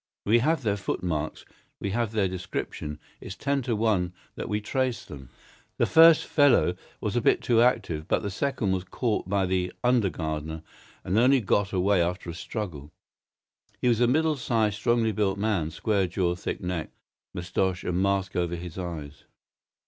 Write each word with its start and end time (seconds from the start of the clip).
We 0.25 0.39
have 0.39 0.63
their 0.63 0.77
foot 0.77 1.03
marks, 1.03 1.45
we 1.79 1.91
have 1.91 2.11
their 2.11 2.27
description; 2.27 2.97
it's 3.19 3.35
ten 3.35 3.61
to 3.61 3.75
one 3.75 4.13
that 4.33 4.49
we 4.49 4.59
trace 4.59 5.05
them. 5.05 5.29
The 5.77 5.85
first 5.85 6.25
fellow 6.25 6.73
was 6.99 7.15
a 7.15 7.21
bit 7.21 7.43
too 7.43 7.61
active, 7.61 8.07
but 8.07 8.23
the 8.23 8.31
second 8.31 8.71
was 8.71 8.83
caught 8.83 9.29
by 9.29 9.45
the 9.45 9.71
under 9.83 10.09
gardener 10.09 10.63
and 11.03 11.19
only 11.19 11.39
got 11.39 11.71
away 11.71 12.01
after 12.01 12.31
a 12.31 12.33
struggle. 12.33 12.89
He 13.79 13.89
was 13.89 13.99
a 14.01 14.07
middle 14.07 14.37
sized, 14.37 14.77
strongly 14.77 15.11
built 15.11 15.37
man—square 15.37 16.07
jaw, 16.07 16.33
thick 16.33 16.61
neck, 16.61 16.89
moustache, 17.35 17.83
a 17.83 17.91
mask 17.91 18.35
over 18.35 18.55
his 18.55 18.79
eyes." 18.79 19.25